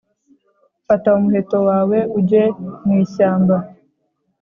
[0.87, 2.43] Fata Umuheto wawe ujye
[2.85, 3.55] mu ishyamba.